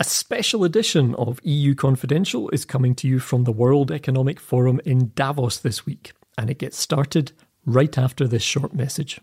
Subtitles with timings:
[0.00, 4.80] A special edition of EU Confidential is coming to you from the World Economic Forum
[4.84, 7.32] in Davos this week, and it gets started
[7.66, 9.20] right after this short message.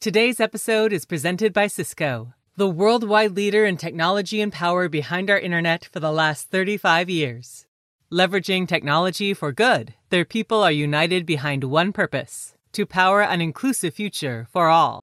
[0.00, 5.38] Today's episode is presented by Cisco, the worldwide leader in technology and power behind our
[5.40, 7.66] internet for the last 35 years.
[8.12, 13.94] Leveraging technology for good, their people are united behind one purpose to power an inclusive
[13.94, 15.02] future for all.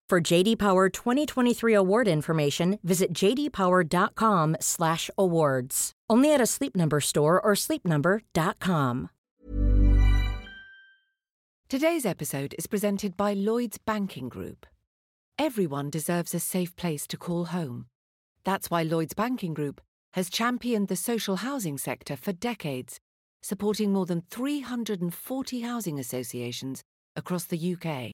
[0.11, 5.91] For JD Power 2023 award information, visit jdpower.com/awards.
[6.09, 9.09] Only at a Sleep Number store or sleepnumber.com.
[11.69, 14.65] Today's episode is presented by Lloyds Banking Group.
[15.39, 17.85] Everyone deserves a safe place to call home.
[18.43, 19.79] That's why Lloyds Banking Group
[20.15, 22.99] has championed the social housing sector for decades,
[23.41, 26.83] supporting more than 340 housing associations
[27.15, 28.11] across the UK.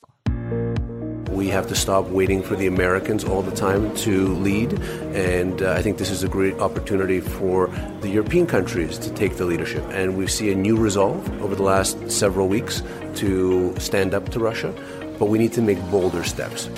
[1.38, 4.74] We have to stop waiting for the Americans all the time to lead,
[5.14, 7.68] and uh, I think this is a great opportunity for
[8.02, 9.84] the European countries to take the leadership.
[9.92, 12.82] And we see a new resolve over the last several weeks
[13.18, 14.74] to stand up to Russia,
[15.20, 16.72] but we need to make bolder steps.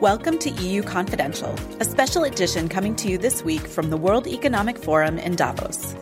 [0.00, 4.28] Welcome to EU Confidential, a special edition coming to you this week from the World
[4.28, 5.96] Economic Forum in Davos.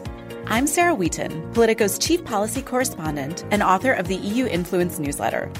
[0.48, 5.50] I'm Sarah Wheaton, Politico's chief policy correspondent and author of the EU Influence newsletter.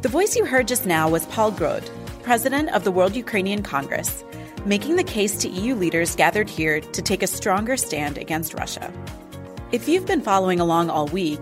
[0.00, 1.84] The voice you heard just now was Paul Grod,
[2.22, 4.22] president of the World Ukrainian Congress,
[4.64, 8.92] making the case to EU leaders gathered here to take a stronger stand against Russia.
[9.72, 11.40] If you've been following along all week,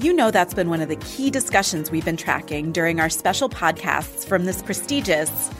[0.00, 3.50] you know that's been one of the key discussions we've been tracking during our special
[3.50, 5.50] podcasts from this prestigious,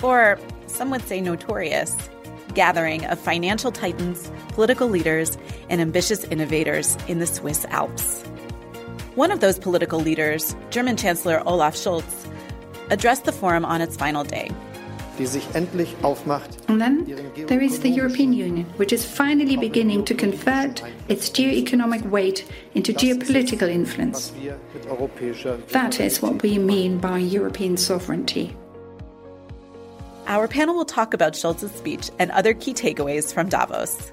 [0.00, 0.38] or
[0.68, 1.96] some would say notorious,
[2.54, 5.36] gathering of financial titans, political leaders,
[5.68, 8.22] and ambitious innovators in the Swiss Alps.
[9.20, 12.26] One of those political leaders, German Chancellor Olaf Scholz,
[12.88, 14.50] addressed the forum on its final day.
[15.18, 17.04] And then
[17.46, 22.94] there is the European Union, which is finally beginning to convert its geo-economic weight into
[22.94, 24.32] geopolitical influence.
[25.72, 28.56] That is what we mean by European sovereignty.
[30.28, 34.12] Our panel will talk about Scholz's speech and other key takeaways from Davos.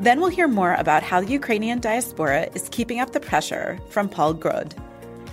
[0.00, 4.08] Then we'll hear more about how the Ukrainian diaspora is keeping up the pressure from
[4.08, 4.72] Paul Grod.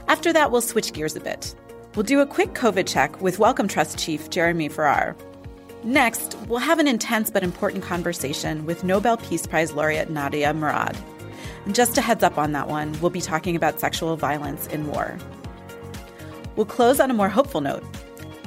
[0.07, 1.55] After that, we'll switch gears a bit.
[1.95, 5.15] We'll do a quick COVID check with Wellcome Trust Chief Jeremy Farrar.
[5.83, 10.97] Next, we'll have an intense but important conversation with Nobel Peace Prize laureate Nadia Murad.
[11.65, 14.87] And just a heads up on that one, we'll be talking about sexual violence in
[14.87, 15.15] war.
[16.55, 17.83] We'll close on a more hopeful note,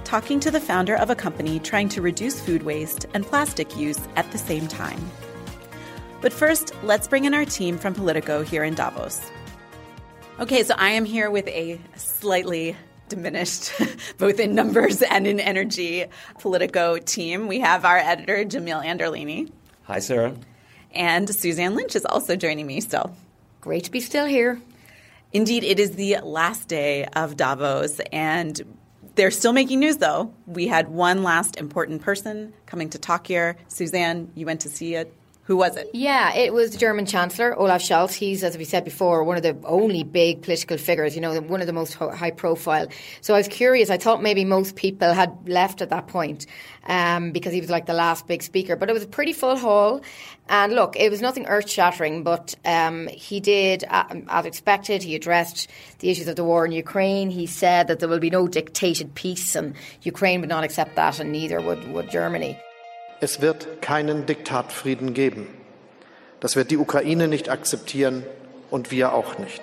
[0.03, 4.01] talking to the founder of a company trying to reduce food waste and plastic use
[4.17, 5.01] at the same time.
[6.21, 9.21] But first, let's bring in our team from Politico here in Davos.
[10.41, 12.77] Okay, so I am here with a slightly
[13.09, 13.73] diminished,
[14.19, 16.07] both in numbers and in energy,
[16.39, 17.47] Politico team.
[17.47, 19.51] We have our editor, Jamil Anderlini.
[19.85, 20.35] Hi, Sarah.
[20.93, 23.15] And Suzanne Lynch is also joining me still.
[23.61, 24.61] Great to be still here.
[25.33, 28.61] Indeed, it is the last day of Davos, and
[29.15, 30.33] they're still making news, though.
[30.47, 33.57] We had one last important person coming to talk here.
[33.69, 35.15] Suzanne, you went to see it.
[35.49, 35.89] Who was it?
[35.95, 38.13] Yeah, it was the German Chancellor, Olaf Scholz.
[38.13, 41.63] He's, as we said before, one of the only big political figures, you know, one
[41.63, 42.87] of the most high profile.
[43.23, 43.89] So I was curious.
[43.89, 46.45] I thought maybe most people had left at that point
[46.85, 48.77] um, because he was like the last big speaker.
[48.77, 50.03] But it was a pretty full hall.
[50.51, 55.71] And look, it was nothing earth shattering, but um, he did, as expected, he addressed
[56.01, 57.31] the issues of the war in Ukraine.
[57.31, 61.21] He said that there will be no dictated peace, and Ukraine would not accept that,
[61.21, 62.59] and neither would, would Germany.
[63.21, 65.49] Es wird keinen Diktatfrieden geben.
[66.41, 68.23] Das wird die Ukraine nicht akzeptieren
[68.71, 69.61] und wir auch nicht.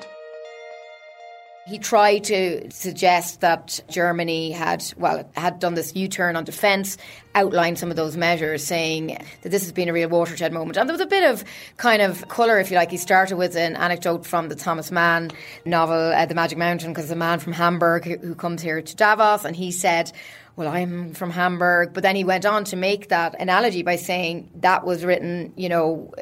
[1.67, 6.95] He tried to suggest that Germany had, well, had done this U turn on defence,
[7.33, 10.77] outlined some of those measures, saying that this has been a real watershed moment.
[10.77, 11.43] And there was a bit of
[11.77, 12.91] kind of colour, if you like.
[12.91, 15.31] He started with an anecdote from the Thomas Mann
[15.65, 19.43] novel, uh, The Magic Mountain, because a man from Hamburg who comes here to Davos,
[19.43, 20.11] and he said,
[20.55, 21.93] well, I'm from Hamburg.
[21.93, 25.69] But then he went on to make that analogy by saying that was written, you
[25.69, 26.13] know,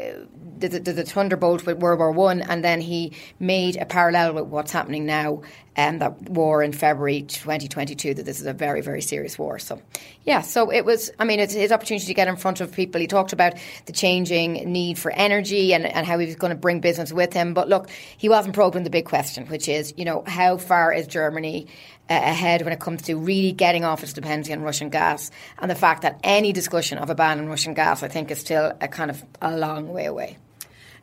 [0.58, 4.46] the, the, the thunderbolt with World War One, and then he made a parallel with
[4.46, 5.42] what's happening now
[5.76, 9.58] and that war in February 2022 that this is a very, very serious war.
[9.58, 9.82] So,
[10.24, 13.02] yeah, so it was, I mean, it's his opportunity to get in front of people.
[13.02, 13.54] He talked about
[13.88, 17.34] the changing need for energy and, and how he was going to bring business with
[17.34, 17.54] him.
[17.54, 21.08] But look, he wasn't probing the big question, which is, you know, how far is
[21.08, 21.68] Germany
[22.03, 25.32] uh, ahead when it comes to really getting off its dependency on Russian gas?
[25.58, 28.40] And the fact that any discussion of a ban on Russian gas, I think, is
[28.40, 30.38] still a kind of a long way away.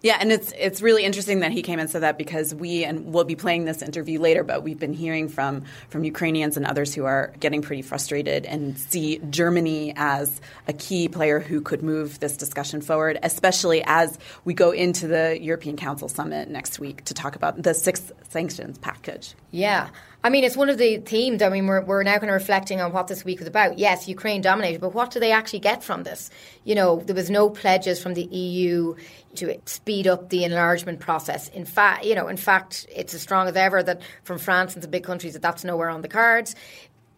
[0.03, 3.13] Yeah, and it's it's really interesting that he came and said that because we and
[3.13, 6.95] we'll be playing this interview later, but we've been hearing from from Ukrainians and others
[6.95, 12.19] who are getting pretty frustrated and see Germany as a key player who could move
[12.19, 17.13] this discussion forward, especially as we go into the European Council summit next week to
[17.13, 19.35] talk about the sixth sanctions package.
[19.51, 19.91] Yeah.
[20.23, 21.41] I mean, it's one of the themes.
[21.41, 23.79] I mean, we're, we're now kind of reflecting on what this week was about.
[23.79, 26.29] Yes, Ukraine dominated, but what do they actually get from this?
[26.65, 28.97] You know, there was no pledges from the EU
[29.37, 31.49] to speed up the enlargement process.
[31.49, 34.83] In fact, you know, in fact, it's as strong as ever that from France and
[34.83, 36.55] the big countries that that's nowhere on the cards.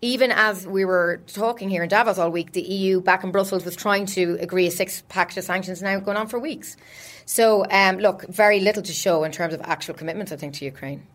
[0.00, 3.64] Even as we were talking here in Davos all week, the EU back in Brussels
[3.64, 6.76] was trying to agree a six package of sanctions now going on for weeks.
[7.25, 10.64] So, um, look, very little to show in terms of actual commitments, I think, to
[10.64, 11.06] Ukraine.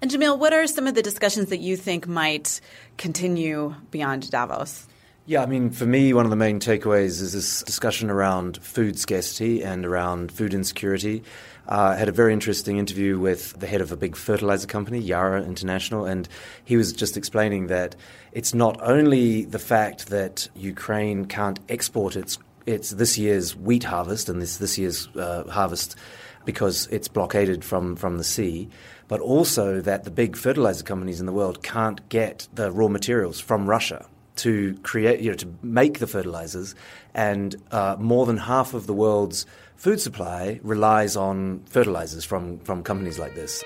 [0.00, 2.60] And Jamil, what are some of the discussions that you think might
[2.96, 4.86] continue beyond Davos?
[5.26, 8.98] Yeah, I mean, for me, one of the main takeaways is this discussion around food
[8.98, 11.22] scarcity and around food insecurity.
[11.66, 14.98] Uh, I had a very interesting interview with the head of a big fertilizer company,
[14.98, 16.28] Yara International, and
[16.62, 17.96] he was just explaining that
[18.32, 24.28] it's not only the fact that Ukraine can't export its its this year's wheat harvest
[24.28, 25.96] and this this year's uh, harvest
[26.44, 28.68] because it's blockaded from from the sea,
[29.08, 33.40] but also that the big fertilizer companies in the world can't get the raw materials
[33.40, 34.06] from Russia
[34.36, 36.74] to create, you know, to make the fertilizers,
[37.14, 39.46] and uh, more than half of the world's
[39.76, 43.62] food supply relies on fertilizers from, from companies like this.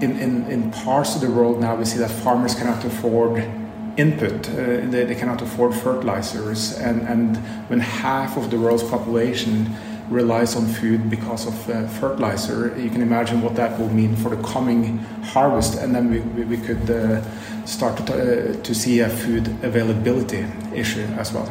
[0.00, 3.38] In, in, in parts of the world now, we see that farmers cannot afford
[3.96, 7.36] input, uh, they, they cannot afford fertilizers, and, and
[7.68, 9.74] when half of the world's population
[10.08, 14.30] relies on food because of uh, fertilizer, you can imagine what that will mean for
[14.34, 17.20] the coming harvest, and then we, we, we could uh,
[17.66, 21.50] start to, uh, to see a food availability issue as well.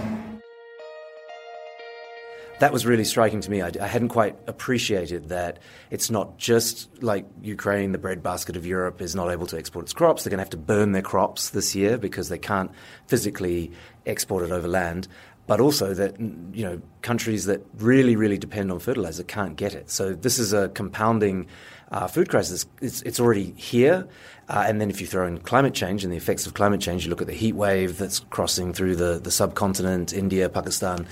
[2.59, 3.61] That was really striking to me.
[3.61, 5.59] I, I, hadn't quite appreciated that
[5.91, 9.93] it's not just like Ukraine, the breadbasket of Europe, is not able to export its
[9.93, 10.23] crops.
[10.23, 12.71] They're going to have to burn their crops this year because they can't
[13.07, 13.73] physically
[14.05, 15.09] export it over land
[15.47, 19.89] but also that you know countries that really really depend on fertilizer can't get it.
[19.89, 21.47] So this is a compounding
[21.91, 22.65] uh, food crisis.
[22.81, 24.07] It's, it's already here,
[24.49, 27.05] uh, and then if you throw in climate change and the effects of climate change,
[27.05, 31.07] you look at the heat wave that's crossing through the the subcontinent, India, Pakistan.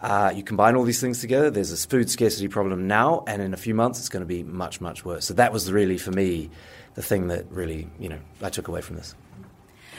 [0.00, 1.50] Uh, you combine all these things together.
[1.50, 4.42] There's this food scarcity problem now, and in a few months, it's going to be
[4.42, 5.26] much much worse.
[5.26, 6.50] So that was really for me
[6.94, 9.14] the thing that really you know I took away from this.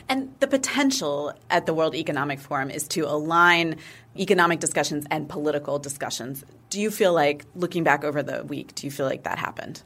[0.07, 3.77] And the potential at the World Economic Forum is to align
[4.17, 6.43] economic discussions and political discussions.
[6.69, 9.81] Do you feel like, looking back over the week, do you feel like that happened?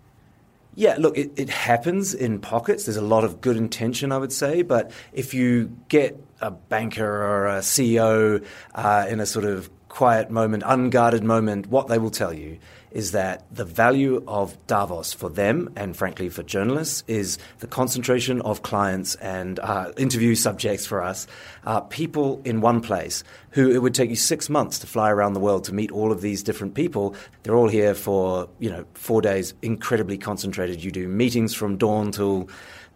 [0.75, 2.85] Yeah, look, it, it happens in pockets.
[2.85, 4.61] There's a lot of good intention, I would say.
[4.61, 8.45] But if you get a banker or a CEO
[8.75, 12.57] uh, in a sort of quiet moment, unguarded moment, what they will tell you
[12.91, 18.41] is that the value of Davos for them and frankly for journalists is the concentration
[18.41, 21.27] of clients and uh, interview subjects for us,
[21.65, 25.33] uh, people in one place who it would take you six months to fly around
[25.33, 27.15] the world to meet all of these different people.
[27.43, 30.83] They're all here for, you know, four days, incredibly concentrated.
[30.83, 32.49] You do meetings from dawn till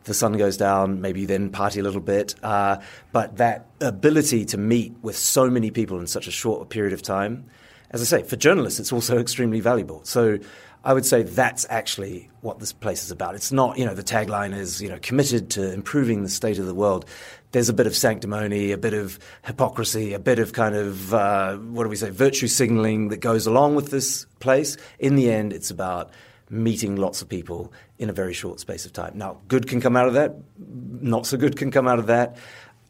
[0.03, 2.35] the sun goes down, maybe you then party a little bit.
[2.43, 2.77] Uh,
[3.11, 7.01] but that ability to meet with so many people in such a short period of
[7.01, 7.45] time,
[7.91, 10.01] as I say, for journalists, it's also extremely valuable.
[10.03, 10.39] So
[10.83, 13.35] I would say that's actually what this place is about.
[13.35, 16.65] It's not, you know, the tagline is, you know, committed to improving the state of
[16.65, 17.05] the world.
[17.51, 21.55] There's a bit of sanctimony, a bit of hypocrisy, a bit of kind of, uh,
[21.55, 24.75] what do we say, virtue signaling that goes along with this place.
[24.99, 26.11] In the end, it's about
[26.49, 29.13] meeting lots of people in a very short space of time.
[29.15, 32.37] Now, good can come out of that, not so good can come out of that.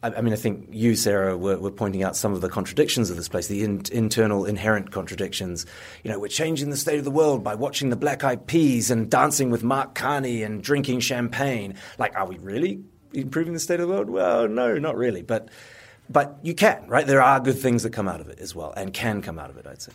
[0.02, 3.16] I, mean, I think you, Sarah, were, were, pointing out some of the contradictions of
[3.16, 5.64] this place, the in, internal inherent contradictions.
[6.02, 8.90] You know, we're changing the state of the world by watching the Black Eyed Peas
[8.90, 11.76] and dancing with Mark Carney and drinking champagne.
[11.98, 12.84] Like, are we really
[13.14, 14.10] improving the state of the world?
[14.10, 15.22] Well, no, not really.
[15.22, 15.48] But
[16.10, 17.06] but you can, right?
[17.06, 19.48] There are good things that come out of it as well, and can come out
[19.48, 19.92] of it, I'd say.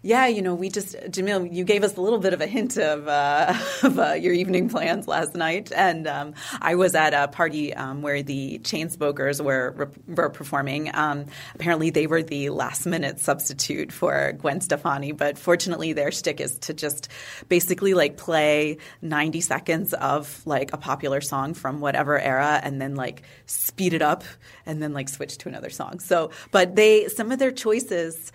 [0.00, 2.76] Yeah, you know, we just Jamil, you gave us a little bit of a hint
[2.76, 3.52] of, uh,
[3.82, 8.02] of uh, your evening plans last night, and um, I was at a party um,
[8.02, 10.94] where the Chainsmokers were were performing.
[10.94, 11.26] Um,
[11.56, 16.60] apparently, they were the last minute substitute for Gwen Stefani, but fortunately, their shtick is
[16.60, 17.08] to just
[17.48, 22.94] basically like play ninety seconds of like a popular song from whatever era, and then
[22.94, 24.22] like speed it up,
[24.64, 25.98] and then like switch to another song.
[25.98, 28.30] So, but they some of their choices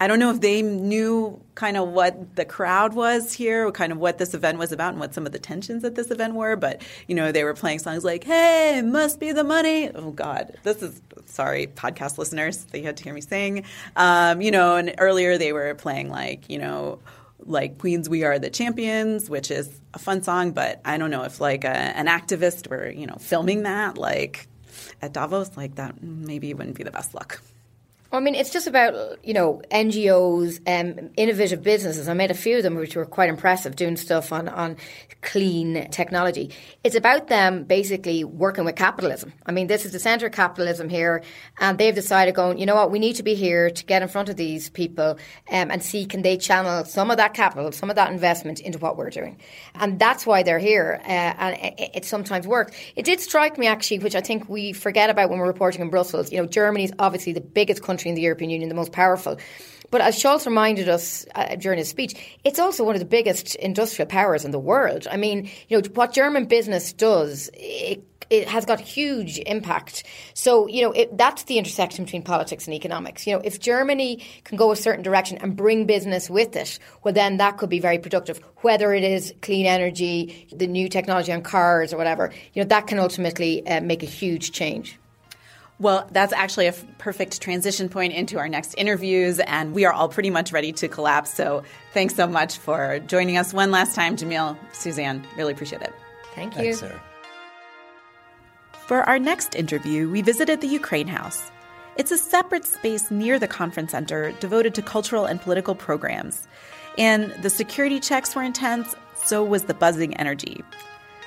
[0.00, 3.98] I don't know if they knew kind of what the crowd was here, kind of
[3.98, 6.56] what this event was about, and what some of the tensions at this event were.
[6.56, 10.56] But you know, they were playing songs like "Hey, must be the money." Oh God,
[10.62, 13.64] this is sorry, podcast listeners, they had to hear me sing.
[13.94, 16.98] Um, you know, and earlier they were playing like you know
[17.46, 21.24] like Queens We Are the Champions, which is a fun song, but I don't know
[21.24, 24.48] if like a, an activist were, you know, filming that like
[25.02, 27.42] at Davos, like that maybe wouldn't be the best luck.
[28.12, 32.08] I mean, it's just about you know NGOs, um, innovative businesses.
[32.08, 34.76] I made a few of them which were quite impressive, doing stuff on on
[35.22, 36.50] clean technology.
[36.82, 39.32] It's about them basically working with capitalism.
[39.46, 41.22] I mean, this is the centre of capitalism here,
[41.60, 44.08] and they've decided, going, you know what, we need to be here to get in
[44.08, 45.18] front of these people
[45.50, 48.78] um, and see can they channel some of that capital, some of that investment into
[48.78, 49.38] what we're doing,
[49.76, 51.00] and that's why they're here.
[51.04, 52.76] Uh, and it, it sometimes works.
[52.96, 55.90] It did strike me actually, which I think we forget about when we're reporting in
[55.90, 56.32] Brussels.
[56.32, 58.92] You know, Germany is obviously the biggest country country in the European Union, the most
[58.92, 59.36] powerful.
[59.90, 62.14] But as Scholz reminded us uh, during his speech,
[62.44, 65.06] it's also one of the biggest industrial powers in the world.
[65.10, 70.04] I mean, you know, what German business does, it, it has got huge impact.
[70.34, 73.26] So, you know, it, that's the intersection between politics and economics.
[73.26, 77.12] You know, if Germany can go a certain direction and bring business with it, well,
[77.12, 78.38] then that could be very productive.
[78.58, 82.86] Whether it is clean energy, the new technology on cars or whatever, you know, that
[82.86, 84.99] can ultimately uh, make a huge change.
[85.80, 89.92] Well, that's actually a f- perfect transition point into our next interviews, and we are
[89.92, 91.32] all pretty much ready to collapse.
[91.32, 91.62] So,
[91.94, 95.26] thanks so much for joining us one last time, Jamil, Suzanne.
[95.38, 95.94] Really appreciate it.
[96.34, 96.62] Thank you.
[96.74, 97.02] Thanks, Sarah.
[98.86, 101.50] For our next interview, we visited the Ukraine House.
[101.96, 106.46] It's a separate space near the conference center devoted to cultural and political programs.
[106.98, 108.94] And the security checks were intense,
[109.24, 110.62] so was the buzzing energy.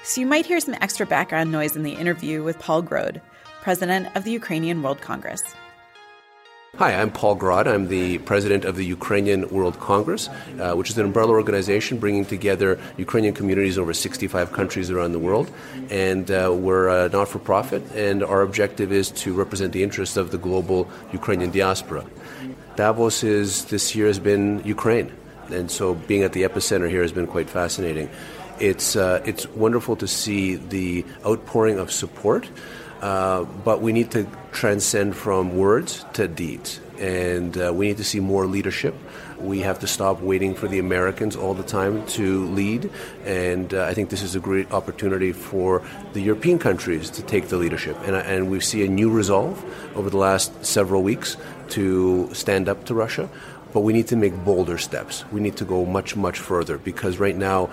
[0.03, 3.21] So you might hear some extra background noise in the interview with Paul Grod
[3.63, 5.41] president of the Ukrainian World Congress.
[6.75, 7.65] Hi, I'm Paul Grod.
[7.65, 12.25] I'm the president of the Ukrainian World Congress, uh, which is an umbrella organization bringing
[12.25, 15.47] together Ukrainian communities in over 65 countries around the world.
[15.89, 20.17] And uh, we're a not for profit, and our objective is to represent the interests
[20.17, 20.79] of the global
[21.13, 22.03] Ukrainian diaspora.
[22.75, 25.09] Davos is, this year has been Ukraine,
[25.57, 28.09] and so being at the epicenter here has been quite fascinating.
[28.59, 32.43] It's, uh, it's wonderful to see the outpouring of support.
[33.03, 36.79] Uh, but we need to transcend from words to deeds.
[36.99, 38.95] And uh, we need to see more leadership.
[39.39, 42.89] We have to stop waiting for the Americans all the time to lead.
[43.25, 45.81] And uh, I think this is a great opportunity for
[46.13, 47.97] the European countries to take the leadership.
[48.05, 49.61] And, and we see a new resolve
[49.97, 51.35] over the last several weeks
[51.71, 53.29] to stand up to Russia.
[53.73, 55.25] But we need to make bolder steps.
[55.29, 57.69] We need to go much, much further because right now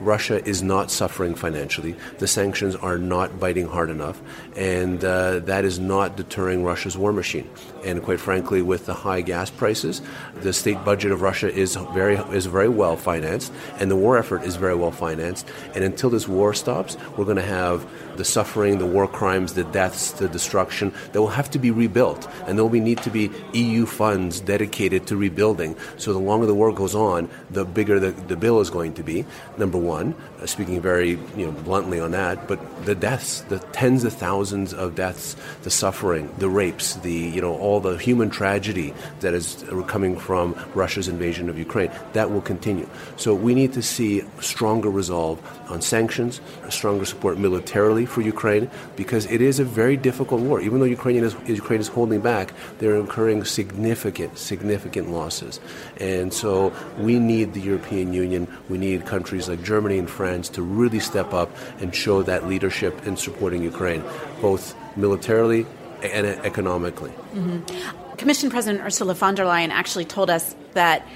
[0.00, 1.96] Russia is not suffering financially.
[2.18, 4.20] The sanctions are not biting hard enough,
[4.56, 7.50] and uh, that is not deterring Russia's war machine.
[7.84, 10.00] And quite frankly, with the high gas prices,
[10.40, 14.42] the state budget of Russia is very is very well financed, and the war effort
[14.42, 15.46] is very well financed.
[15.74, 17.86] And until this war stops, we're going to have
[18.16, 22.28] the suffering, the war crimes, the deaths, the destruction that will have to be rebuilt,
[22.46, 25.76] and there will need to be EU funds dedicated to rebuilding.
[25.96, 29.02] So the longer the war goes on, the bigger the, the bill is going to
[29.02, 29.26] be.
[29.58, 30.14] Number one,
[30.44, 34.74] Uh, speaking very you know bluntly on that, but the deaths, the tens of thousands
[34.74, 39.64] of deaths, the suffering, the rapes, the you know all the human tragedy that is
[39.86, 42.86] coming from Russia's invasion of Ukraine, that will continue.
[43.16, 49.26] So we need to see stronger resolve on sanctions, stronger support militarily for Ukraine, because
[49.26, 50.60] it is a very difficult war.
[50.60, 55.60] Even though Ukraine is, Ukraine is holding back, they're incurring significant, significant losses.
[56.00, 60.62] And so we need the European Union, we need countries like Germany and France to
[60.62, 64.02] really step up and show that leadership in supporting Ukraine,
[64.40, 65.66] both militarily
[66.02, 67.10] and economically.
[67.34, 68.03] Mm-hmm.
[68.16, 71.06] Commission President Ursula von der Leyen actually told us that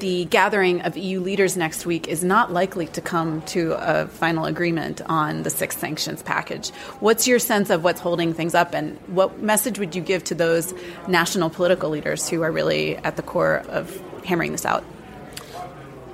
[0.00, 4.44] the gathering of EU leaders next week is not likely to come to a final
[4.44, 6.70] agreement on the sixth sanctions package.
[7.00, 10.34] What's your sense of what's holding things up, and what message would you give to
[10.34, 10.74] those
[11.06, 14.84] national political leaders who are really at the core of hammering this out?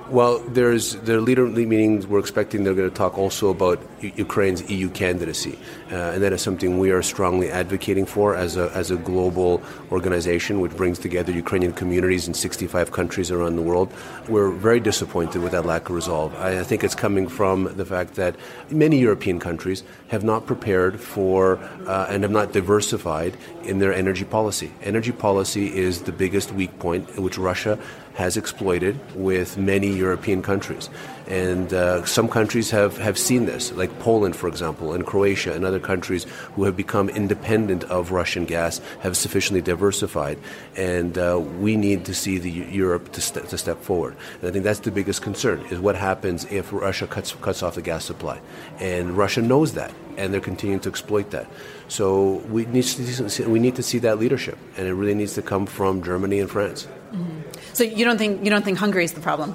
[0.09, 2.05] Well, there's the leader meetings.
[2.05, 5.57] We're expecting they're going to talk also about Ukraine's EU candidacy,
[5.91, 9.63] uh, and that is something we are strongly advocating for as a as a global
[9.91, 13.91] organization, which brings together Ukrainian communities in 65 countries around the world.
[14.29, 16.35] We're very disappointed with that lack of resolve.
[16.35, 18.35] I, I think it's coming from the fact that
[18.69, 21.57] many European countries have not prepared for
[21.87, 24.71] uh, and have not diversified in their energy policy.
[24.83, 27.79] Energy policy is the biggest weak point, which Russia
[28.15, 30.89] has exploited with many European countries.
[31.27, 35.65] And uh, some countries have, have seen this, like Poland, for example, and Croatia, and
[35.65, 40.37] other countries who have become independent of Russian gas have sufficiently diversified.
[40.77, 44.15] And uh, we need to see the Europe to, st- to step forward.
[44.39, 47.75] And I think that's the biggest concern: is what happens if Russia cuts cuts off
[47.75, 48.39] the gas supply,
[48.79, 51.47] and Russia knows that, and they're continuing to exploit that.
[51.87, 55.33] So we need to see, we need to see that leadership, and it really needs
[55.35, 56.87] to come from Germany and France.
[57.11, 57.44] Mm-hmm.
[57.75, 59.53] So you don't think you don't think Hungary is the problem?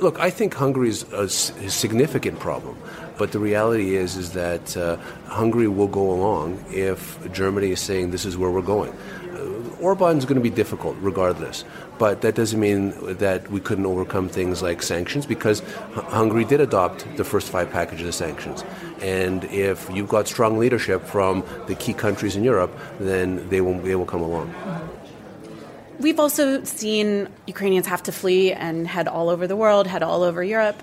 [0.00, 2.78] Look, I think Hungary is a significant problem,
[3.18, 8.10] but the reality is is that uh, Hungary will go along if Germany is saying
[8.10, 8.94] this is where we're going.
[9.36, 11.66] Uh, is going to be difficult regardless,
[11.98, 16.60] but that doesn't mean that we couldn't overcome things like sanctions because H- Hungary did
[16.62, 18.64] adopt the first five packages of sanctions.
[19.02, 23.78] And if you've got strong leadership from the key countries in Europe, then they will,
[23.80, 24.54] they will come along.
[26.02, 30.24] We've also seen Ukrainians have to flee and head all over the world, head all
[30.24, 30.82] over Europe.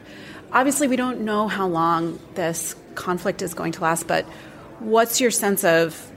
[0.53, 4.23] Obviously, we don't know how long this conflict is going to last, but
[4.79, 6.09] what's your sense of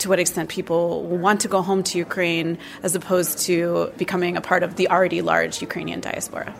[0.00, 4.42] to what extent people want to go home to Ukraine as opposed to becoming a
[4.42, 6.54] part of the already large Ukrainian diaspora?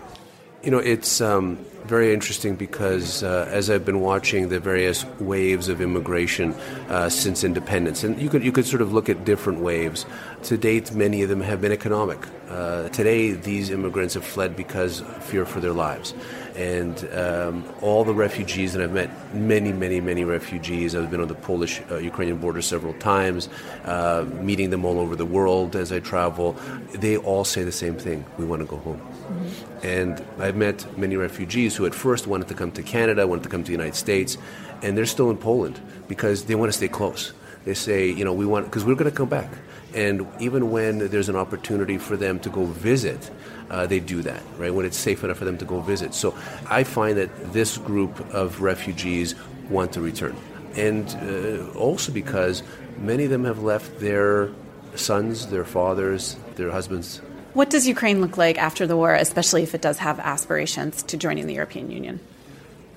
[0.62, 5.68] You know, it's um, very interesting because uh, as I've been watching the various waves
[5.68, 6.54] of immigration
[6.88, 10.06] uh, since independence, and you could you could sort of look at different waves.
[10.44, 12.18] To date, many of them have been economic.
[12.48, 16.14] Uh, today, these immigrants have fled because of fear for their lives.
[16.54, 20.94] And um, all the refugees that I've met, many, many, many refugees.
[20.94, 23.48] I've been on the Polish uh, Ukrainian border several times,
[23.84, 26.56] uh, meeting them all over the world as I travel.
[26.94, 29.00] They all say the same thing we want to go home.
[29.00, 29.86] Mm-hmm.
[29.86, 33.48] And I've met many refugees who at first wanted to come to Canada, wanted to
[33.48, 34.36] come to the United States,
[34.82, 37.32] and they're still in Poland because they want to stay close.
[37.64, 39.50] They say, you know, we want, because we're going to come back.
[39.94, 43.30] And even when there's an opportunity for them to go visit,
[43.70, 44.72] uh, they do that, right?
[44.72, 46.14] When it's safe enough for them to go visit.
[46.14, 46.34] So
[46.68, 49.34] I find that this group of refugees
[49.68, 50.36] want to return.
[50.76, 52.62] And uh, also because
[52.98, 54.50] many of them have left their
[54.94, 57.20] sons, their fathers, their husbands.
[57.54, 61.16] What does Ukraine look like after the war, especially if it does have aspirations to
[61.16, 62.20] joining the European Union?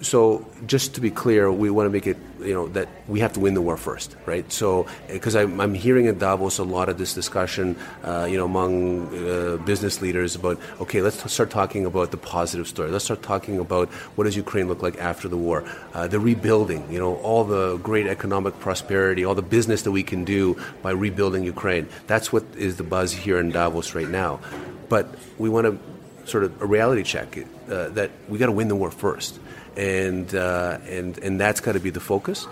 [0.01, 3.31] So just to be clear, we want to make it, you know, that we have
[3.33, 4.49] to win the war first, right?
[4.51, 8.45] So, because I'm, I'm hearing in Davos a lot of this discussion, uh, you know,
[8.45, 12.91] among uh, business leaders about, okay, let's start talking about the positive story.
[12.91, 16.91] Let's start talking about what does Ukraine look like after the war, uh, the rebuilding,
[16.91, 20.91] you know, all the great economic prosperity, all the business that we can do by
[20.91, 21.87] rebuilding Ukraine.
[22.07, 24.41] That's what is the buzz here in Davos right now.
[24.89, 25.94] But we want to
[26.25, 29.39] sort of a reality check uh, that we got to win the war first
[29.77, 32.47] and uh, and and that's got to be the focus.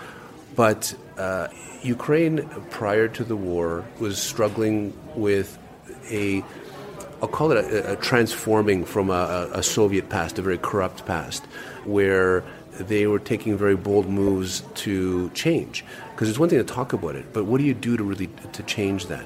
[0.56, 1.48] But uh,
[1.82, 5.58] Ukraine, prior to the war, was struggling with
[6.10, 6.44] a
[7.22, 11.44] I'll call it a, a transforming from a, a, Soviet past, a very corrupt past,
[11.84, 15.84] where they were taking very bold moves to change.
[16.10, 18.28] Because it's one thing to talk about it, but what do you do to really
[18.52, 19.24] to change that?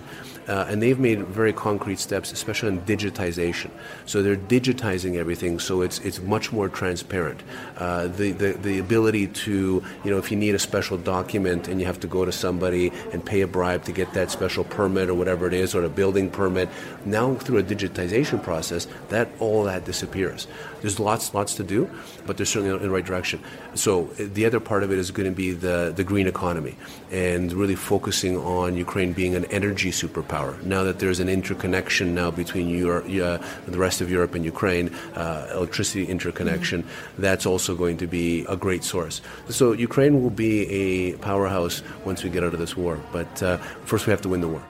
[0.49, 3.71] Uh, and they've made very concrete steps, especially in digitization.
[4.07, 7.43] So they're digitizing everything, so it's it's much more transparent.
[7.77, 11.81] Uh, the, the the ability to you know if you need a special document and
[11.81, 15.11] you have to go to somebody and pay a bribe to get that special permit
[15.11, 16.69] or whatever it is, or a building permit,
[17.05, 20.47] now through a digitization process, that all that disappears.
[20.81, 21.91] There's lots lots to do,
[22.27, 23.41] but they're certainly in the right direction.
[23.75, 26.77] So the other part of it is going to be the the green economy
[27.11, 30.63] and really focusing on Ukraine being an energy superpower.
[30.63, 34.95] Now that there's an interconnection now between Europe, uh, the rest of Europe and Ukraine,
[35.15, 37.23] uh, electricity interconnection, mm-hmm.
[37.23, 39.21] that's also going to be a great source.
[39.49, 43.01] So Ukraine will be a powerhouse once we get out of this war.
[43.13, 44.63] But uh, first, we have to win the war.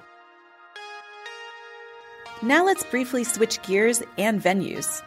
[2.42, 5.02] Now let's briefly switch gears and venues.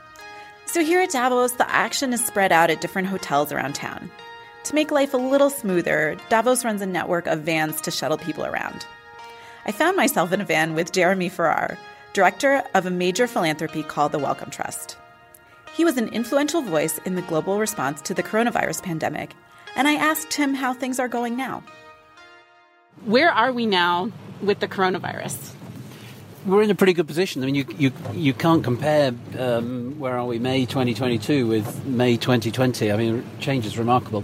[0.72, 4.10] So here at Davos, the action is spread out at different hotels around town.
[4.64, 8.46] To make life a little smoother, Davos runs a network of vans to shuttle people
[8.46, 8.86] around.
[9.66, 11.78] I found myself in a van with Jeremy Farrar,
[12.14, 14.96] director of a major philanthropy called the Wellcome Trust.
[15.76, 19.36] He was an influential voice in the global response to the coronavirus pandemic,
[19.76, 21.64] and I asked him how things are going now.
[23.04, 24.10] Where are we now
[24.42, 25.54] with the coronavirus?
[26.46, 27.44] We're in a pretty good position.
[27.44, 32.18] I mean, you you, you can't compare um, where are we May 2022 with May
[32.18, 32.92] 2020.
[32.92, 34.24] I mean, change is remarkable.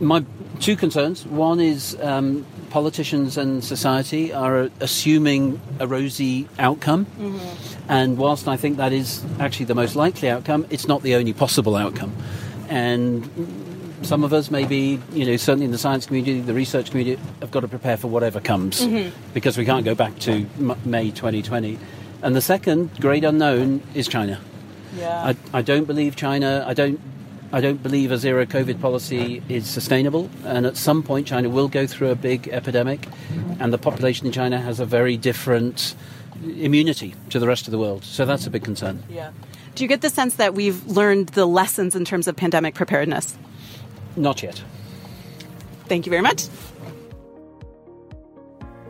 [0.00, 0.24] My
[0.60, 1.24] two concerns.
[1.26, 7.90] One is um, politicians and society are assuming a rosy outcome, mm-hmm.
[7.90, 11.32] and whilst I think that is actually the most likely outcome, it's not the only
[11.32, 12.12] possible outcome.
[12.68, 13.24] And
[14.04, 17.50] some of us, maybe, you know, certainly in the science community, the research community, have
[17.50, 19.10] got to prepare for whatever comes mm-hmm.
[19.32, 21.78] because we can't go back to M- May 2020.
[22.22, 24.40] And the second great unknown is China.
[24.96, 25.34] Yeah.
[25.52, 27.00] I, I don't believe China, I don't
[27.52, 31.68] I don't believe a zero COVID policy is sustainable, and at some point, China will
[31.68, 33.06] go through a big epidemic,
[33.60, 35.94] and the population in China has a very different
[36.42, 38.02] immunity to the rest of the world.
[38.02, 39.04] So that's a big concern.
[39.08, 39.30] Yeah.
[39.76, 43.36] Do you get the sense that we've learned the lessons in terms of pandemic preparedness?
[44.16, 44.62] Not yet.
[45.86, 46.46] Thank you very much.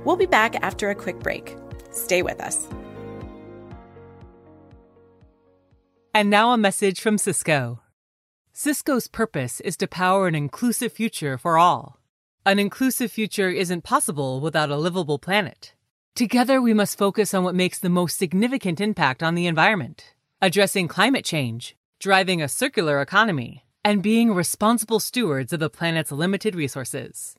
[0.04, 1.56] We'll be back after a quick break.
[1.90, 2.68] Stay with us.
[6.12, 7.80] And now a message from Cisco.
[8.52, 11.98] Cisco's purpose is to power an inclusive future for all.
[12.46, 15.74] An inclusive future isn't possible without a livable planet.
[16.14, 20.86] Together, we must focus on what makes the most significant impact on the environment, addressing
[20.86, 27.36] climate change, driving a circular economy, and being responsible stewards of the planet's limited resources.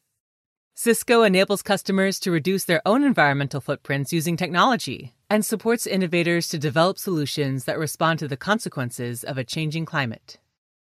[0.76, 6.60] Cisco enables customers to reduce their own environmental footprints using technology and supports innovators to
[6.60, 10.38] develop solutions that respond to the consequences of a changing climate.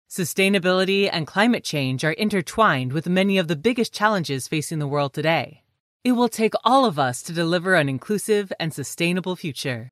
[0.10, 5.13] Sustainability and climate change are intertwined with many of the biggest challenges facing the world
[5.13, 5.63] today.
[6.04, 9.91] It will take all of us to deliver an inclusive and sustainable future.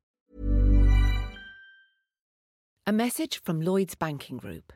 [2.87, 4.73] A message from Lloyds Banking Group.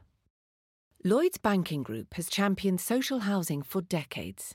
[1.04, 4.54] Lloyds Banking Group has championed social housing for decades.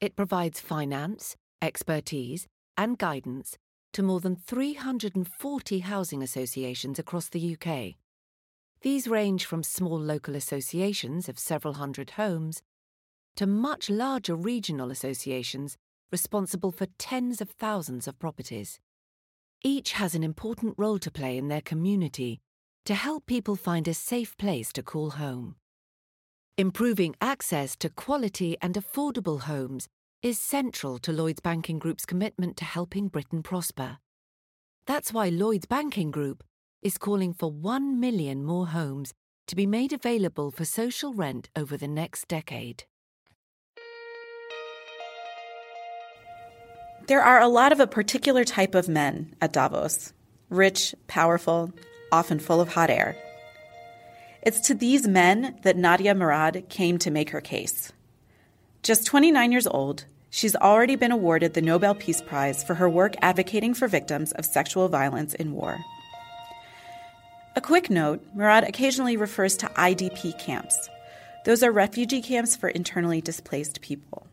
[0.00, 3.58] It provides finance, expertise, and guidance
[3.92, 7.96] to more than 340 housing associations across the UK.
[8.80, 12.62] These range from small local associations of several hundred homes
[13.36, 15.76] to much larger regional associations
[16.10, 18.80] responsible for tens of thousands of properties.
[19.62, 22.40] Each has an important role to play in their community
[22.86, 25.56] to help people find a safe place to call home.
[26.56, 29.88] Improving access to quality and affordable homes
[30.22, 33.98] is central to Lloyds Banking Group's commitment to helping Britain prosper.
[34.86, 36.44] That's why Lloyds Banking Group
[36.80, 39.12] is calling for 1 million more homes
[39.48, 42.84] to be made available for social rent over the next decade.
[47.08, 50.12] There are a lot of a particular type of men at Davos
[50.48, 51.72] rich, powerful,
[52.12, 53.16] often full of hot air.
[54.42, 57.92] It's to these men that Nadia Murad came to make her case.
[58.82, 63.14] Just 29 years old, she's already been awarded the Nobel Peace Prize for her work
[63.20, 65.78] advocating for victims of sexual violence in war.
[67.56, 70.88] A quick note Murad occasionally refers to IDP camps.
[71.44, 74.26] Those are refugee camps for internally displaced people.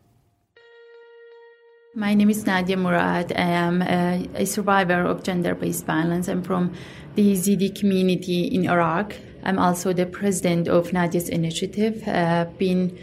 [1.96, 3.32] My name is Nadia Murad.
[3.36, 6.26] I am a, a survivor of gender based violence.
[6.26, 6.72] I'm from
[7.14, 9.14] the Yazidi community in Iraq.
[9.44, 12.02] I'm also the president of Nadia's initiative.
[12.04, 12.98] I've uh, been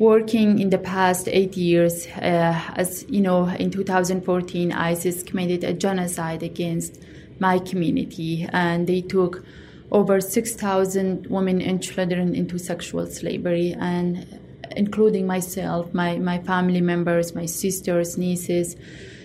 [0.00, 2.08] working in the past eight years.
[2.08, 7.00] Uh, as you know, in 2014, ISIS committed a genocide against
[7.38, 9.44] my community, and they took
[9.92, 13.76] over 6,000 women and children into sexual slavery.
[13.78, 14.40] And
[14.76, 18.76] including myself, my, my family members, my sisters, nieces.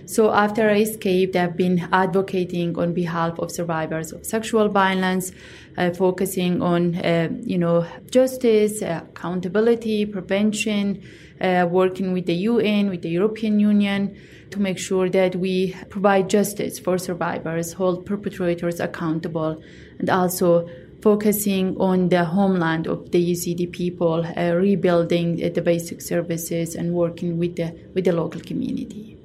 [0.06, 5.32] So after I escaped, I've been advocating on behalf of survivors of sexual violence,
[5.78, 11.04] uh, focusing on, uh, you know, justice, uh, accountability, prevention,
[11.40, 14.16] uh, working with the UN, with the European Union
[14.52, 19.62] to make sure that we provide justice for survivors, hold perpetrators accountable,
[20.00, 20.68] and also
[21.02, 27.38] focusing on the homeland of the Yazidi people, uh, rebuilding the basic services, and working
[27.38, 29.18] with the with the local community.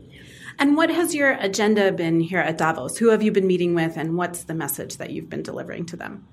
[0.59, 2.97] And what has your agenda been here at Davos?
[2.99, 5.97] Who have you been meeting with, and what's the message that you've been delivering to
[5.97, 6.27] them?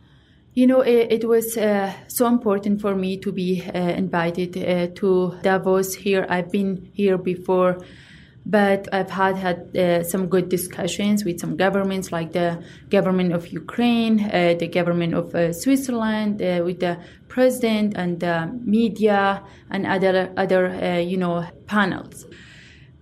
[0.54, 4.88] You know, it, it was uh, so important for me to be uh, invited uh,
[4.96, 6.26] to Davos here.
[6.30, 7.78] I've been here before
[8.46, 13.48] But I've had had uh, some good discussions with some governments, like the government of
[13.48, 19.86] Ukraine, uh, the government of uh, Switzerland, uh, with the president and the media and
[19.86, 22.26] other other uh, you know panels.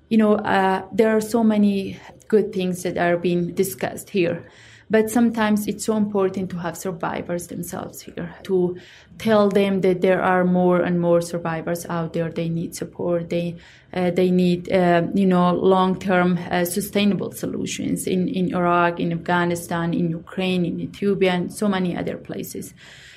[0.09, 4.47] You know, uh, there are so many good things that are being discussed here.
[4.91, 8.77] But sometimes it's so important to have survivors themselves here, to
[9.19, 12.31] tell them that there are more and more survivors out there.
[12.31, 13.29] They need support.
[13.29, 13.57] They
[13.93, 19.11] uh, they need uh, you know long term uh, sustainable solutions in in Iraq, in
[19.11, 22.73] Afghanistan, in Ukraine, in Ethiopia, and so many other places.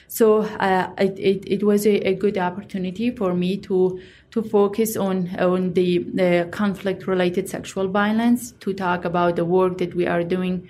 [0.09, 3.99] So uh, it, it, it was a, a good opportunity for me to
[4.33, 9.79] to focus on on the, the conflict related sexual violence, to talk about the work
[9.79, 10.69] that we are doing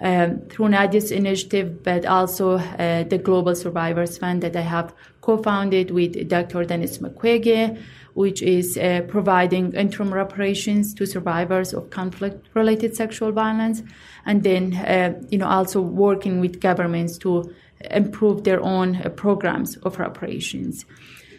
[0.00, 5.90] um, through Nadia's initiative, but also uh, the Global Survivors Fund that I have co-founded
[5.90, 6.64] with Dr.
[6.64, 7.78] Denis Mukwege,
[8.14, 13.82] which is uh, providing interim reparations to survivors of conflict-related sexual violence,
[14.24, 17.52] and then uh, you know also working with governments to
[17.90, 20.84] improve their own uh, programs of reparations.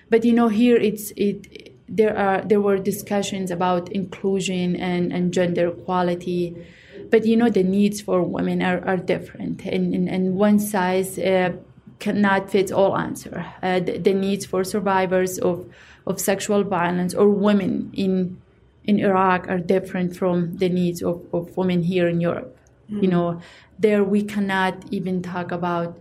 [0.10, 5.34] But you know here it's it there are there were discussions about inclusion and, and
[5.34, 6.56] gender equality
[7.10, 11.17] but you know the needs for women are, are different and, and, and one size
[11.19, 11.52] uh,
[12.00, 13.45] cannot fit all answer.
[13.62, 15.69] Uh, the, the, needs for survivors of,
[16.08, 18.39] of sexual violence or women in
[18.86, 22.56] in Iraq are different from the needs of, of women here in Europe.
[22.89, 23.04] Mm.
[23.04, 23.41] you know
[23.78, 26.00] there we cannot even talk about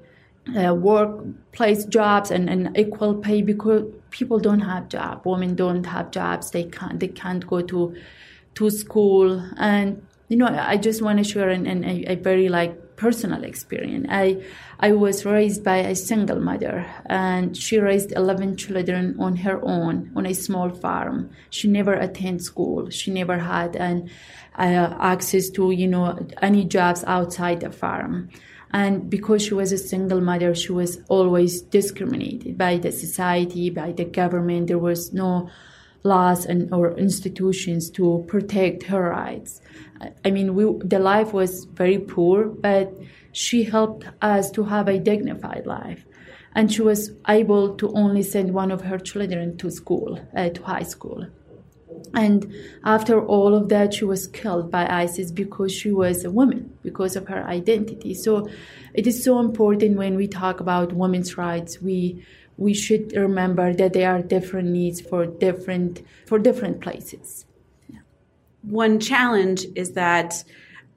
[0.57, 6.11] uh, workplace jobs and, and equal pay because people don't have jobs women don't have
[6.11, 6.51] jobs.
[6.51, 7.95] They can't they can't go to
[8.55, 9.45] to school.
[9.59, 14.07] And you know, I just want to share a, a very like personal experience.
[14.11, 14.43] I
[14.79, 20.13] I was raised by a single mother, and she raised eleven children on her own
[20.15, 21.31] on a small farm.
[21.51, 22.91] She never attended school.
[22.91, 24.11] She never had an
[24.59, 28.29] uh, access to you know any jobs outside the farm.
[28.71, 33.93] And because she was a single mother, she was always discriminated by the society, by
[33.93, 34.67] the government.
[34.67, 35.49] There was no
[36.05, 39.61] laws and or institutions to protect her rights.
[40.25, 42.93] I mean, we, the life was very poor, but
[43.33, 46.05] she helped us to have a dignified life.
[46.55, 50.63] And she was able to only send one of her children to school, uh, to
[50.63, 51.27] high school.
[52.15, 52.53] And
[52.85, 57.17] after all of that, she was killed by ISIS because she was a woman, because
[57.17, 58.15] of her identity.
[58.15, 58.49] So
[58.95, 62.25] it is so important when we talk about women's rights, we
[62.57, 67.45] we should remember that there are different needs for different for different places.
[68.69, 70.45] One challenge is that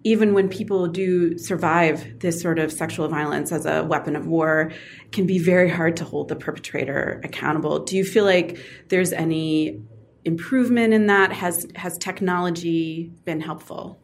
[0.04, 4.72] even when people do survive this sort of sexual violence as a weapon of war,
[5.12, 7.80] can be very hard to hold the perpetrator accountable.
[7.80, 9.82] Do you feel like there's any
[10.26, 11.32] improvement in that?
[11.32, 14.00] Has has technology been helpful?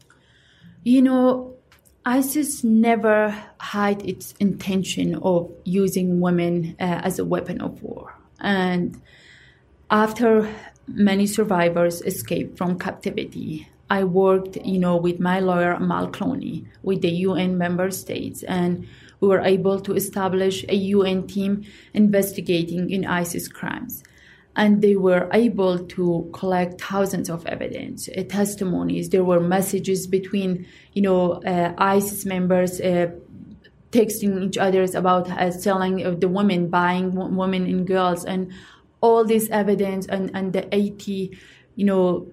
[0.84, 1.56] You know,
[2.06, 8.16] ISIS never had its intention of using women uh, as a weapon of war.
[8.40, 9.02] And
[9.90, 10.50] after
[10.88, 17.02] many survivors escaped from captivity, I worked, you know, with my lawyer Amal Clooney, with
[17.02, 18.88] the UN member states, and
[19.20, 24.04] we were able to establish a UN team investigating in ISIS crimes.
[24.56, 29.10] And they were able to collect thousands of evidence, uh, testimonies.
[29.10, 33.12] There were messages between, you know, uh, ISIS members uh,
[33.92, 38.52] texting each other about uh, selling the women, buying women and girls, and
[39.02, 41.38] all this evidence and, and the 80,
[41.76, 42.28] you know,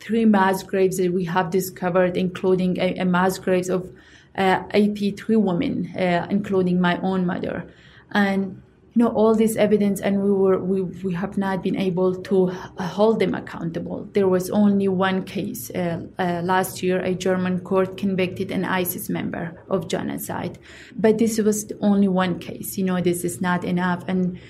[0.00, 3.94] three mass graves that we have discovered, including a, a mass graves of
[4.36, 7.70] uh, 83 women, uh, including my own mother.
[8.12, 8.62] And
[8.94, 12.48] you know all this evidence and we were we, we have not been able to
[12.48, 14.08] hold them accountable.
[14.12, 19.08] There was only one case uh, uh, last year a german court convicted an isis
[19.08, 20.58] member of genocide.
[20.96, 22.76] But this was only one case.
[22.76, 24.02] You know this is not enough.
[24.08, 24.40] And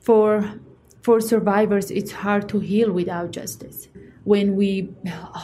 [0.00, 0.60] for
[1.06, 3.88] for survivors it's hard to heal without justice
[4.24, 4.70] when we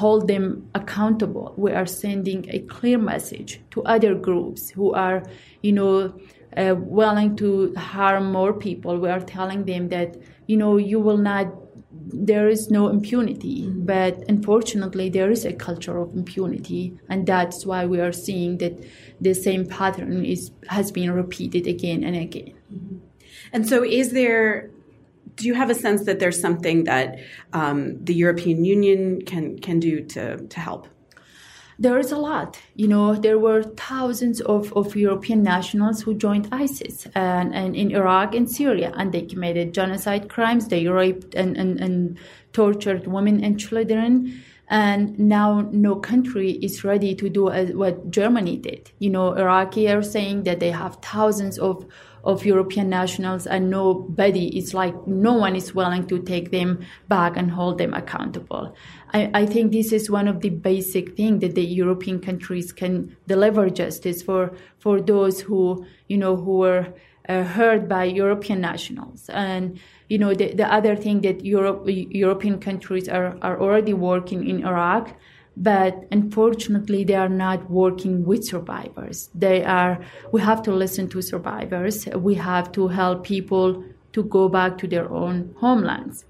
[0.01, 0.45] hold them
[0.75, 5.23] accountable we are sending a clear message to other groups who are
[5.63, 5.95] you know
[6.57, 8.99] uh, willing to harm more people.
[8.99, 11.47] We are telling them that, you know, you will not,
[11.91, 13.63] there is no impunity.
[13.63, 13.87] Mm-hmm.
[13.87, 16.99] But unfortunately, there is a culture of impunity.
[17.09, 18.85] And that's why we are seeing that
[19.21, 22.55] the same pattern is, has been repeated again and again.
[22.73, 22.99] Mm-hmm.
[23.55, 24.71] And so, is there
[25.37, 27.19] do you have a sense that there's something that
[27.53, 30.89] um, the European Union can can do to to help?
[31.83, 32.61] there is a lot.
[32.77, 37.91] You know, there were thousands of, of European nationals who joined ISIS and, and in
[37.91, 40.69] Iraq and Syria, and they committed genocide crimes.
[40.69, 42.19] They raped and, and, and
[42.53, 44.43] tortured women and children.
[44.69, 48.93] And now no country is ready to do what Germany did.
[49.01, 51.85] You know, Iraqi are saying that they have thousands of
[52.25, 57.37] of European nationals and nobody is like no one is willing to take them back
[57.37, 58.75] and hold them accountable.
[59.13, 63.17] I, I think this is one of the basic things that the European countries can
[63.27, 66.95] deliver justice for for those who you know who were
[67.29, 69.29] uh, by European nationals.
[69.29, 74.49] And you know the, the other thing that Europe European countries are, are already working
[74.49, 75.17] in Iraq
[75.57, 79.31] but unfortunately they are not working with survivors.
[79.35, 80.01] They are
[80.33, 82.07] we have to listen to survivors.
[82.07, 86.25] We have to help people to go back to their own homelands.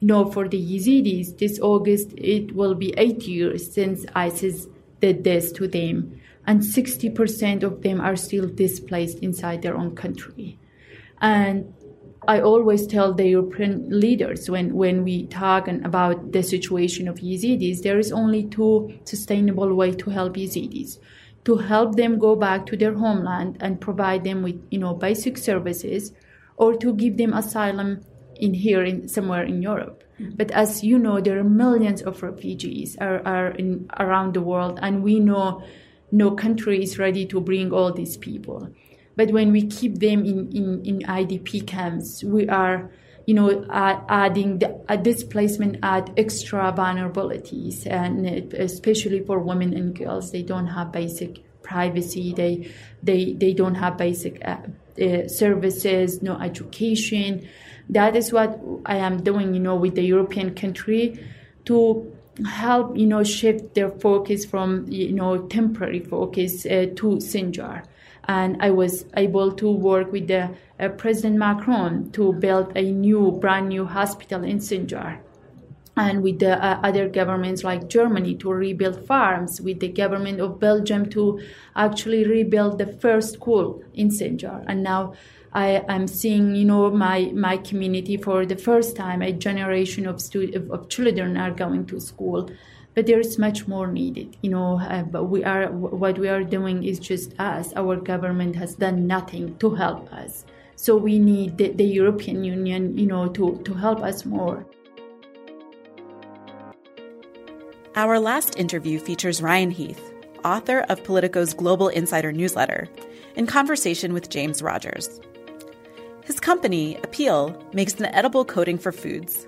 [0.00, 4.66] You know for the yazidis this august it will be eight years since isis
[5.00, 6.18] did this to them.
[6.44, 10.58] And 60% of them are still displaced inside their own country.
[11.20, 11.72] And
[12.28, 17.82] I always tell the European leaders when, when we talk about the situation of Yazidis,
[17.82, 20.98] there is only two sustainable way to help Yazidis.
[21.44, 25.36] To help them go back to their homeland and provide them with, you know, basic
[25.36, 26.12] services
[26.56, 28.04] or to give them asylum
[28.36, 30.04] in here in somewhere in Europe.
[30.20, 30.36] Mm-hmm.
[30.36, 34.78] But as you know, there are millions of refugees are, are in, around the world
[34.82, 35.64] and we know
[36.12, 38.68] no country is ready to bring all these people.
[39.16, 42.90] But when we keep them in, in, in IDP camps, we are,
[43.26, 50.32] you know, adding the uh, displacement add extra vulnerabilities, and especially for women and girls,
[50.32, 52.32] they don't have basic privacy.
[52.34, 52.70] They
[53.02, 54.56] they they don't have basic uh,
[55.00, 57.46] uh, services, no education.
[57.90, 61.22] That is what I am doing, you know, with the European country
[61.66, 62.10] to
[62.46, 67.84] help you know shift their focus from you know temporary focus uh, to Sinjar
[68.28, 73.32] and I was able to work with the uh, President Macron to build a new,
[73.32, 75.18] brand new hospital in Sinjar.
[75.96, 80.58] And with the uh, other governments like Germany to rebuild farms, with the government of
[80.58, 81.40] Belgium to
[81.76, 84.64] actually rebuild the first school in Sinjar.
[84.66, 85.14] And now
[85.52, 90.20] I am seeing, you know, my, my community for the first time, a generation of,
[90.20, 92.48] stu- of children are going to school
[92.94, 96.84] but there is much more needed you know uh, we are what we are doing
[96.84, 97.72] is just us.
[97.76, 100.44] Our government has done nothing to help us.
[100.76, 104.66] So we need the, the european union you know to, to help us more.
[107.94, 110.12] Our last interview features ryan heath
[110.44, 112.88] author of politico's global insider newsletter
[113.36, 115.20] in conversation with james rogers.
[116.24, 119.46] His company Apeel makes an edible coating for foods.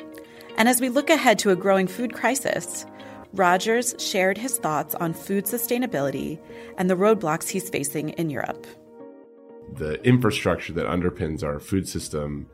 [0.57, 2.87] And as we look ahead to a growing food crisis
[3.35, 6.39] Rogers shared his thoughts on food sustainability
[6.79, 8.65] and the roadblocks he's facing in Europe.
[9.73, 12.47] The infrastructure that underpins our food system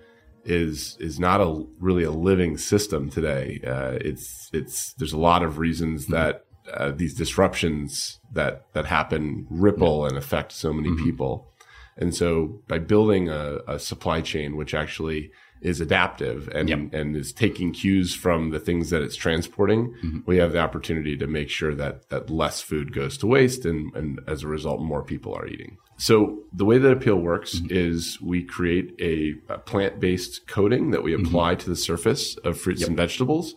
[0.43, 3.61] is is not a really a living system today.
[3.67, 6.15] Uh, it's it's there's a lot of reasons mm-hmm.
[6.15, 11.05] that uh, these disruptions that that happen ripple and affect so many mm-hmm.
[11.05, 11.53] people,
[11.99, 16.79] and so by building a, a supply chain which actually is adaptive and yep.
[16.93, 20.19] and is taking cues from the things that it's transporting, mm-hmm.
[20.27, 23.95] we have the opportunity to make sure that that less food goes to waste and,
[23.95, 25.77] and as a result more people are eating.
[25.97, 27.67] So the way that Apeel works mm-hmm.
[27.71, 31.27] is we create a, a plant-based coating that we mm-hmm.
[31.27, 31.61] apply mm-hmm.
[31.61, 32.89] to the surface of fruits yep.
[32.89, 33.55] and vegetables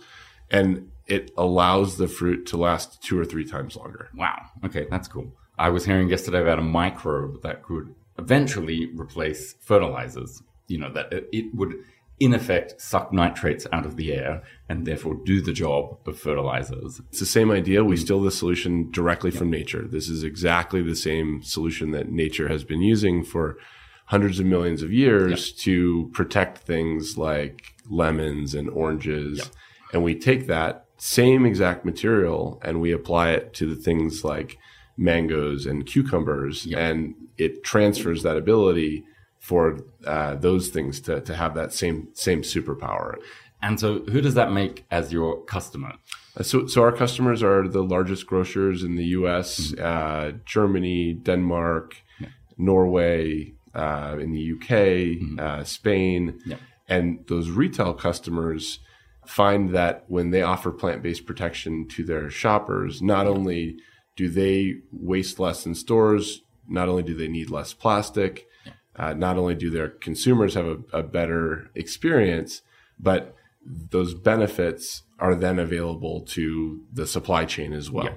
[0.51, 4.09] and it allows the fruit to last two or three times longer.
[4.15, 4.45] Wow.
[4.63, 5.33] Okay, that's cool.
[5.57, 10.41] I was hearing yesterday about a microbe that could eventually replace fertilizers.
[10.67, 11.75] You know, that it would
[12.23, 17.01] in effect suck nitrates out of the air and therefore do the job of fertilizers.
[17.09, 17.83] It's the same idea.
[17.83, 17.99] We mm.
[17.99, 19.85] steal the solution directly from nature.
[19.85, 23.57] This is exactly the same solution that nature has been using for
[24.05, 29.51] hundreds of millions of years to protect things like lemons and oranges.
[29.91, 34.57] And we take that same exact material and we apply it to the things like
[34.95, 39.03] mangoes and cucumbers and it transfers that ability
[39.43, 39.77] for
[40.07, 43.15] uh, those things to, to have that same same superpower.
[43.61, 45.95] And so, who does that make as your customer?
[46.37, 49.83] Uh, so, so our customers are the largest grocers in the U.S., mm-hmm.
[49.83, 52.29] uh, Germany, Denmark, yeah.
[52.57, 55.39] Norway, uh, in the UK, mm-hmm.
[55.39, 56.57] Uh, Spain, yeah.
[56.87, 58.79] and those retail customers
[59.25, 63.77] find that when they offer plant-based protection to their shoppers, not only
[64.15, 68.47] do they waste less in stores, not only do they need less plastic,
[68.95, 72.61] uh, not only do their consumers have a, a, better experience,
[72.99, 78.05] but those benefits are then available to the supply chain as well.
[78.05, 78.15] Yeah.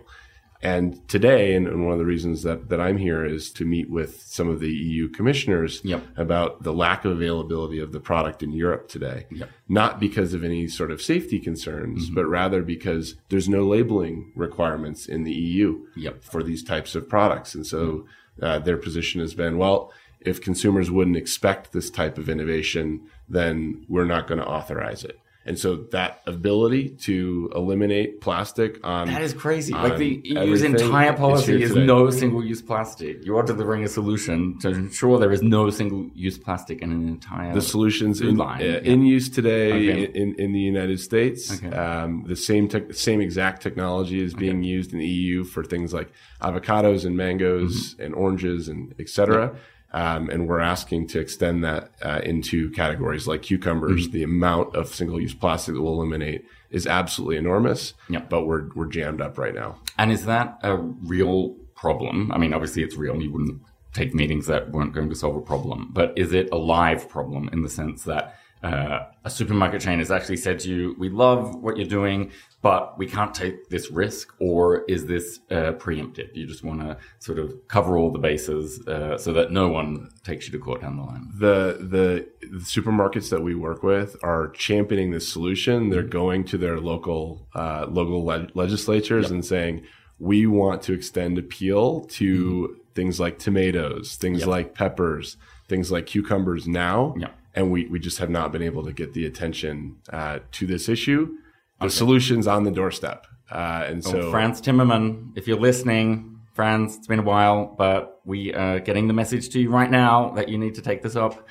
[0.62, 3.90] And today, and, and, one of the reasons that, that I'm here is to meet
[3.90, 6.02] with some of the EU commissioners yep.
[6.16, 9.27] about the lack of availability of the product in Europe today.
[9.31, 9.50] Yep.
[9.68, 12.14] Not because of any sort of safety concerns, mm-hmm.
[12.14, 16.24] but rather because there's no labeling requirements in the EU yep.
[16.24, 17.54] for these types of products.
[17.54, 18.06] And so
[18.40, 19.92] uh, their position has been, well,
[20.27, 25.18] if consumers wouldn't expect this type of innovation, then we're not going to authorize it.
[25.46, 29.72] And so that ability to eliminate plastic on that is crazy.
[29.72, 33.24] Like the EU's entire policy is no single-use plastic.
[33.24, 37.54] You are delivering a solution to ensure there is no single-use plastic in an entire.
[37.54, 38.60] The solutions in, line.
[38.60, 38.79] Uh, yeah.
[38.79, 40.12] in use today okay.
[40.20, 41.52] in, in the United States.
[41.62, 41.74] Okay.
[41.74, 44.66] Um, the same te- same exact technology is being okay.
[44.66, 46.10] used in the EU for things like
[46.42, 48.02] avocados and mangoes mm-hmm.
[48.02, 49.52] and oranges and etc.
[49.54, 49.60] Yeah.
[49.97, 54.03] Um, and we're asking to extend that uh, into categories like cucumbers.
[54.03, 54.13] Mm-hmm.
[54.13, 57.94] The amount of single-use plastic that we'll eliminate is absolutely enormous.
[58.11, 58.29] Yep.
[58.29, 59.81] But we're we're jammed up right now.
[59.97, 62.31] And is that a real problem?
[62.31, 63.23] I mean, obviously it's real.
[63.23, 63.63] You wouldn't
[63.94, 65.88] take meetings that weren't going to solve a problem.
[65.92, 70.11] But is it a live problem in the sense that uh, a supermarket chain has
[70.11, 72.33] actually said to you, "We love what you're doing,
[72.63, 76.35] but we can't take this risk," or is this uh, preemptive?
[76.35, 80.11] You just want to sort of cover all the bases uh, so that no one
[80.25, 81.29] takes you to court down the line.
[81.35, 85.90] The, the the supermarkets that we work with are championing this solution.
[85.90, 89.33] They're going to their local uh, local le- legislatures yep.
[89.33, 89.83] and saying,
[90.19, 92.81] "We want to extend Apeel to mm-hmm.
[92.94, 94.48] things like tomatoes, things yep.
[94.48, 95.37] like peppers,
[95.69, 99.15] things like cucumbers now." Yep and we, we just have not been able to get
[99.15, 101.35] the attention uh, to this issue.
[101.81, 101.94] The okay.
[101.94, 103.27] solution's on the doorstep.
[103.50, 108.21] Uh, and so, so, Frans Timmermans, if you're listening, Frans, it's been a while, but
[108.25, 111.17] we are getting the message to you right now that you need to take this
[111.17, 111.48] up.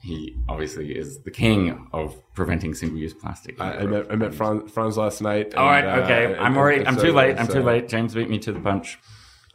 [0.00, 3.60] He obviously is the king of preventing single-use plastic.
[3.60, 5.54] I, I, met, I met Frans, Frans last night.
[5.54, 6.36] All right, okay.
[6.36, 6.86] Uh, I'm already.
[6.86, 7.36] I'm too late.
[7.38, 7.88] I'm too late.
[7.88, 8.98] James beat me to the punch.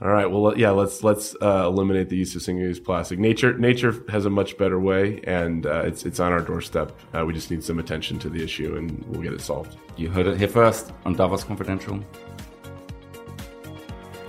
[0.04, 0.26] All right.
[0.30, 0.72] Well, yeah.
[0.72, 3.20] Let's let's uh, eliminate the use of single-use plastic.
[3.20, 6.92] Nature nature has a much better way, and uh, it's it's on our doorstep.
[7.14, 9.78] Uh, we just need some attention to the issue, and we'll get it solved.
[9.96, 12.04] You heard it here first on Davos Confidential.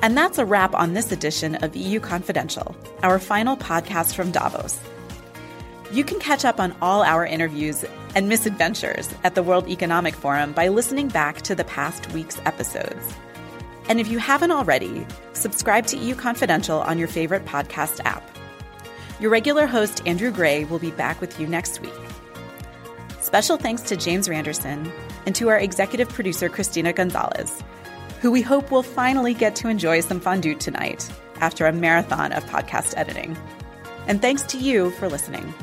[0.00, 4.78] And that's a wrap on this edition of EU Confidential, our final podcast from Davos.
[5.90, 10.52] You can catch up on all our interviews and misadventures at the World Economic Forum
[10.52, 13.12] by listening back to the past week's episodes.
[13.88, 18.28] And if you haven't already, subscribe to EU Confidential on your favorite podcast app.
[19.20, 21.92] Your regular host, Andrew Gray, will be back with you next week.
[23.20, 24.90] Special thanks to James Randerson
[25.26, 27.62] and to our executive producer, Christina Gonzalez,
[28.20, 31.10] who we hope will finally get to enjoy some fondue tonight
[31.40, 33.36] after a marathon of podcast editing.
[34.06, 35.54] And thanks to you for listening.